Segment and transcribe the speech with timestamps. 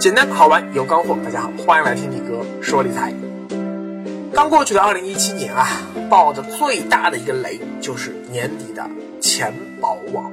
[0.00, 3.12] 简单好玩有干货，大家好，欢迎来听李哥说理财。
[4.32, 5.68] 刚过去的二零一七年啊，
[6.08, 8.88] 爆的最大的一个雷就是年底的
[9.20, 10.32] 钱宝网。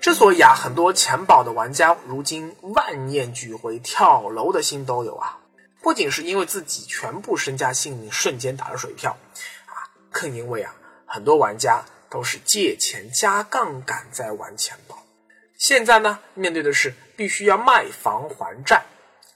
[0.00, 5.38] 之所以啊，很多钱宝的玩家如今万念俱灰、跳楼的心都有啊，
[5.82, 9.16] 不仅是因为自己全部身家性命瞬间打了水漂
[9.66, 10.72] 啊，更因为啊，
[11.06, 14.97] 很多玩家都是借钱加杠杆在玩钱宝。
[15.58, 18.80] 现在呢，面对的是必须要卖房还债，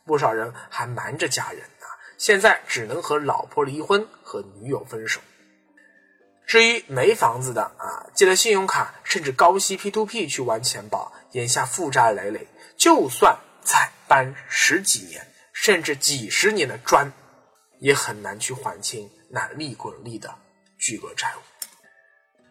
[0.06, 1.86] 不少人还瞒着家人啊，
[2.16, 5.20] 现在只能和老婆离婚，和女友分手。
[6.46, 17.12] 至于没房子的啊，借了信用卡甚至高息 P2P 去玩钱宝，眼下负债累累，就算再搬十几年甚至几十年的砖，
[17.80, 20.32] 也很难去还清那利滚利的
[20.78, 21.40] 巨额债务。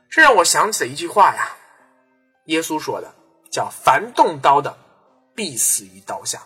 [0.10, 1.56] 这让我想起了一句话呀，
[2.48, 3.16] 耶稣说的。
[3.52, 4.78] 叫凡动刀的，
[5.36, 6.42] 必死于刀下。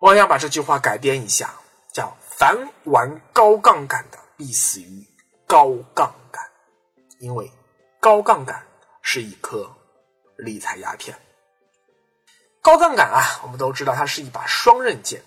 [0.00, 1.54] 我想把这句话改编一下，
[1.92, 5.06] 叫凡玩高杠杆的，必死于
[5.46, 6.44] 高杠杆。
[7.20, 7.50] 因为
[8.00, 8.66] 高杠杆
[9.00, 9.72] 是一颗
[10.36, 11.16] 理财鸦片。
[12.60, 15.22] 高杠杆啊，我们都知道它是一把双刃剑，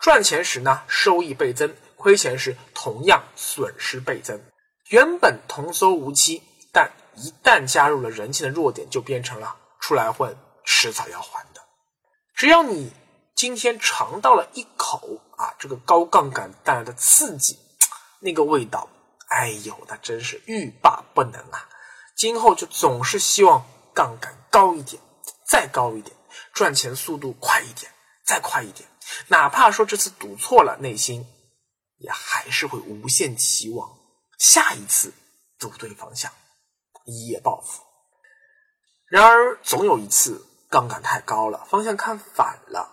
[0.00, 4.40] 赚钱时呢收益倍增，亏钱时同样损失倍增。
[4.88, 11.60] 原本童叟无欺，但一旦加入了人性的弱点，就变成了出来混，迟早要还的。
[12.34, 12.92] 只要你
[13.34, 17.58] 今天尝到了一口啊，这个高杠杆带来的刺激，
[18.20, 18.88] 那个味道，
[19.28, 21.68] 哎呦，那真是欲罢不能啊！
[22.16, 25.00] 今后就总是希望杠杆高一点，
[25.46, 26.16] 再高一点，
[26.52, 27.90] 赚钱速度快一点，
[28.24, 28.88] 再快一点。
[29.28, 31.26] 哪怕说这次赌错了，内心
[31.98, 33.88] 也还是会无限期望
[34.38, 35.12] 下一次
[35.58, 36.32] 赌对方向。
[37.08, 37.82] 一夜暴富，
[39.06, 42.86] 然而总有一次杠杆太高了，方向看反了，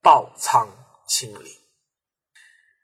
[0.00, 0.68] 爆仓
[1.08, 1.52] 清零。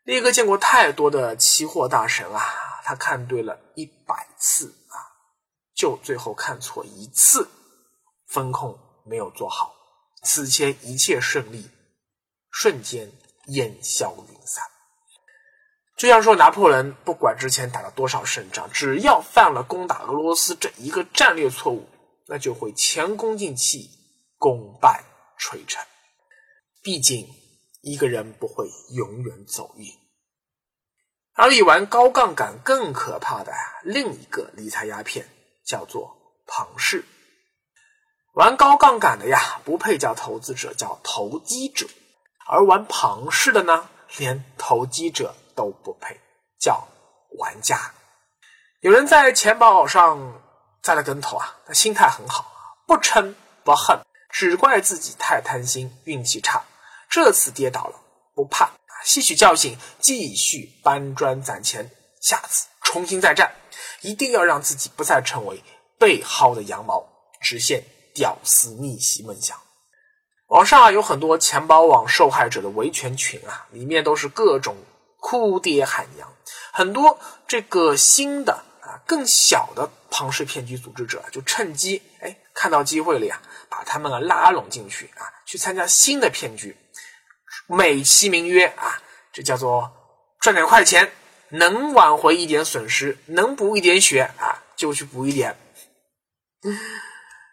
[0.02, 2.42] 力哥见过太多的期货大神啊，
[2.82, 4.98] 他看对了一百次啊，
[5.76, 7.48] 就最后看错一次，
[8.26, 8.76] 风控
[9.06, 9.72] 没有做好，
[10.24, 11.70] 此前一切顺利
[12.50, 13.12] 瞬间
[13.46, 14.64] 烟消云散。
[15.98, 21.88] 就像说拿破仑，不管之前打了多少胜仗，只要犯了攻打俄罗斯这一个战略错误，
[22.28, 23.90] 那就会前功尽弃，
[24.38, 25.02] 功败
[25.36, 25.84] 垂成。
[26.84, 27.28] 毕竟
[27.82, 29.86] 一个人不会永远走运。
[31.34, 35.28] 而比玩高杠杆更可怕的呀，另一个理财鸦片
[35.66, 36.16] 叫做
[36.46, 37.04] 庞氏。
[38.34, 41.86] 玩高杠杆的呀，不配叫投资者，叫投机者；
[42.48, 45.34] 而玩庞氏的呢，连投机者。
[45.58, 46.16] 都不配
[46.60, 46.86] 叫
[47.36, 47.92] 玩家。
[48.78, 50.40] 有人在钱宝上
[50.80, 52.46] 栽了跟头啊，他心态很好
[52.86, 53.98] 不嗔不恨，
[54.30, 56.62] 只怪自己太贪心，运气差。
[57.10, 57.98] 这次跌倒了
[58.36, 58.70] 不怕，
[59.02, 61.90] 吸取教训，继续搬砖攒钱，
[62.20, 63.52] 下次重新再战，
[64.02, 65.60] 一定要让自己不再成为
[65.98, 67.04] 被薅的羊毛，
[67.40, 67.82] 实现
[68.14, 69.58] 屌丝逆袭梦想。
[70.46, 74.76] 网上啊有很多钱包网受害者的维权群啊，里面都是各种。
[75.20, 76.32] 哭爹喊娘，
[76.72, 86.76] 很多这个新的啊更小的庞氏骗局组织者就趁机哎看到机会了呀，把他们啊拉拢进去啊，去参加新的骗局，
[87.66, 89.02] 美其名曰啊，
[89.32, 89.92] 这叫做
[90.40, 91.10] 赚点快钱，
[91.48, 95.56] 能挽回一点损失，能补一点血啊，就去补一点。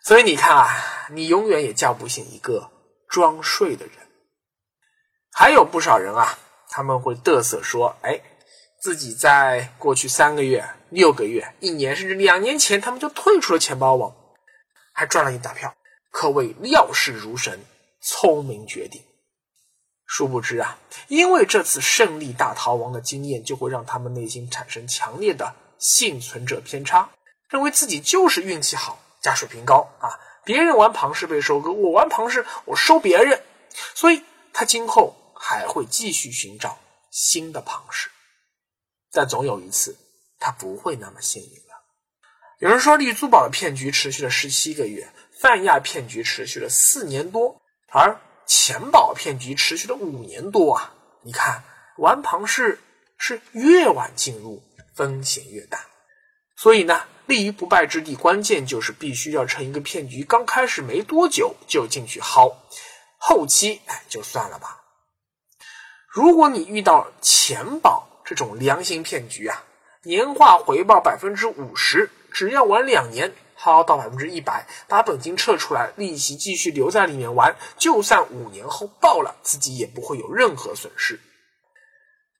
[0.03, 0.69] 所以你看啊，
[1.09, 2.71] 你永远也叫不醒一个
[3.09, 3.95] 装睡的人。
[5.31, 6.37] 还有不少人啊。
[6.69, 8.19] 他们会嘚瑟说：“哎，
[8.81, 14.13] 自己在过去三个月、六个月、一年，甚至两年前，他们就退出了钱包网，
[14.93, 15.73] 还赚了一大票，
[16.11, 17.59] 可谓料事如神，
[18.01, 19.01] 聪明绝顶。
[20.05, 20.77] 殊不知啊，
[21.07, 27.09] 因为这次胜利大逃亡的经验，就会让他们内心产生强烈的幸存者偏差，
[27.49, 30.19] 认为自己就是运气好加水平高啊！
[30.43, 33.41] 别人玩庞氏被收割，我玩庞氏我收别人，
[33.95, 34.21] 所以
[34.53, 36.79] 他今后。”还会继续寻找
[37.11, 38.09] 新的庞氏，
[39.11, 39.95] 但总有一次
[40.39, 41.75] 他不会那么幸运了。
[42.59, 45.11] 有人说，丽珠宝的骗局持续了十七个月，
[45.41, 50.95] 泛亚骗局持续了四年多，而钱宝骗局持续了五年多啊！
[51.23, 51.63] 你看，
[51.97, 52.79] 玩庞氏
[53.17, 54.63] 是越晚进入
[54.95, 55.85] 风险越大，
[56.55, 62.55] 所以呢，立于不败之地，关键就是必须要趁一个骗局刚开始没多久就进去薅，
[63.17, 64.84] 后期哎就算了吧。
[66.15, 69.65] 如果你遇到钱宝这种良心骗局啊，
[70.03, 81.19] 年化回报百分之五十，只要玩两年，薅到百分之一百，把本金撤出来，利息继续留在里面玩，就算五年后爆了，自己也不会有任何损失。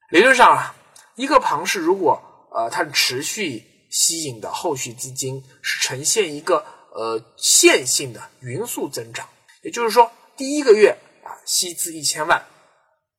[0.08, 0.74] 理论上啊，
[1.14, 6.64] 一个庞氏如果呃它持续吸引的后续资金是呈现一个
[6.94, 9.28] 呃线性的匀速增长，
[9.60, 12.42] 也就是说，第一个月啊吸资一千万，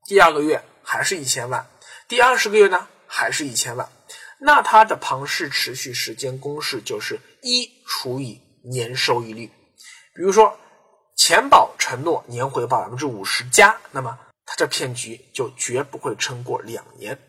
[0.07, 1.69] 第二个月还是一千万，
[2.07, 3.89] 第二十个月呢还是一千万。
[4.39, 9.47] 那它的庞氏持续时间公式就是一除以年收益率。
[10.15, 10.57] 比如说，
[11.17, 17.19] 钱宝承诺年回报百分之五十加，那么它这骗局就绝不会撑过两年。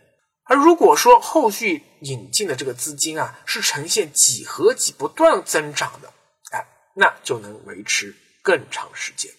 [0.45, 6.13] 而如果说后续引进的这个资金啊是呈现几何级不断增长的，
[6.53, 6.65] 哎，
[6.95, 9.33] 那就能维持更长时间。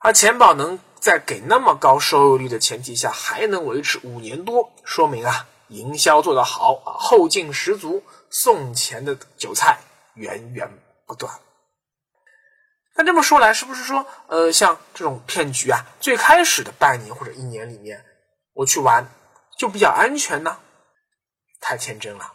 [0.00, 5.48] 而钱宝能在给那么高收益率的前提下还能维持五年多，说明啊。
[5.68, 9.78] 营销做得好啊，后劲十足，送钱的韭菜
[10.14, 10.68] 源源
[11.06, 11.32] 不断。
[12.96, 18.04] 那这么说来，是不是说，呃，像这种骗局啊，最开始的半年或者一年里面，
[18.52, 19.08] 我去玩
[19.56, 20.58] 就比较安全呢？
[21.60, 22.32] 太天真了。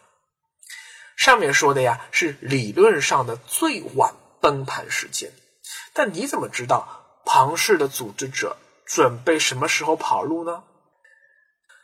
[1.17, 5.29] 上面说的呀，是理论上的最晚崩盘时间，
[5.91, 8.55] 但你怎么知道庞氏的组织者
[8.85, 10.63] 准备什么时候跑路呢？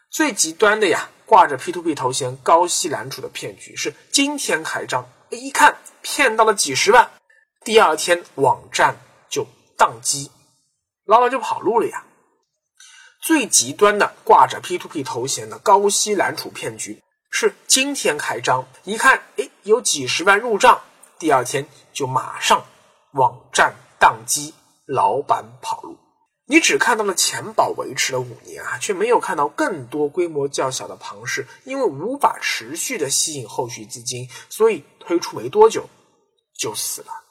[0.10, 1.10] 最极端的呀。
[1.32, 7.10] 挂着 P to P 头衔高息揽储的骗局是今天开张，一看骗到了几十万，
[7.64, 8.98] 第二天网站
[9.30, 9.48] 就
[9.78, 10.30] 宕机，
[11.06, 12.04] 老板就跑路了呀。
[13.22, 20.82] 最极端的挂着 P to P 头衔的高息揽储骗局是今天开张，一看哎有几十万入账，
[21.18, 22.66] 第二天就马上
[23.14, 24.54] 网站宕机，
[24.94, 25.98] 老板跑路。
[26.46, 35.88] 你只看到了钱宝维持了五年啊，却没有看到更多规模较小的庞氏，因为无法持续的吸引后续资金，所以推出没多久
[36.58, 37.24] 就死了。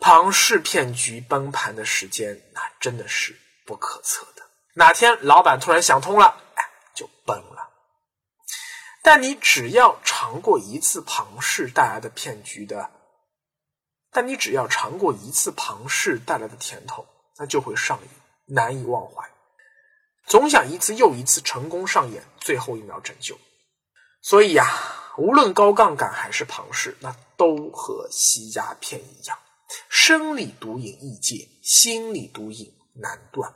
[0.00, 4.42] 庞氏骗局崩盘的时间，那真的是不可测的。
[4.74, 6.64] 哪天老板突然想通了，哎，
[6.94, 7.68] 就崩了。
[9.02, 12.90] 但你只要尝过一次庞氏带来的骗局的，
[14.12, 17.06] 但你只要尝过一次庞氏带来的甜头。
[17.38, 18.08] 那就会上瘾，
[18.54, 19.26] 难以忘怀，
[20.26, 23.38] 总想一次又一次成功上演最后一秒拯救。
[24.20, 24.66] 所以呀，
[25.16, 29.38] 无论高杠杆还是庞氏，那都和吸鸦片一样，
[29.88, 33.54] 生理毒瘾易戒，心理毒瘾难断。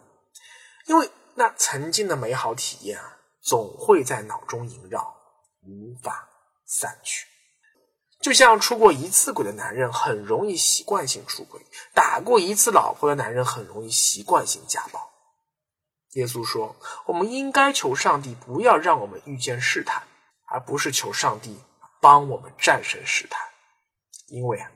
[0.86, 5.14] 因为那曾经的美好体验啊，总会在脑中萦绕，
[5.60, 6.26] 无法
[6.64, 7.26] 散去。
[8.24, 11.60] 就像出过一次轨的男人很容易习惯性出轨，
[11.92, 15.10] 打过一次老婆的男人很容易习惯性家暴。
[16.12, 16.74] 耶稣说
[17.04, 20.02] ：“我们应该求上帝不要让我们遇见试探，
[20.46, 21.60] 而不是求上帝
[22.00, 23.38] 帮我们战胜试探。
[24.28, 24.70] 因为啊，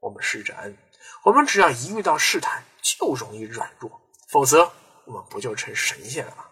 [0.00, 0.76] 我们是人，
[1.24, 3.90] 我们只要一遇到试探就容易软弱，
[4.28, 4.70] 否则
[5.06, 6.44] 我们不就成神仙了吗？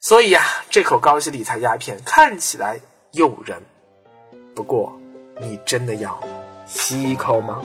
[0.00, 2.80] 所以呀，这口高息理财鸦片看起来
[3.10, 3.60] 诱人，
[4.54, 4.96] 不过。”
[5.40, 6.18] 你真的要
[6.66, 7.62] 吸一口吗？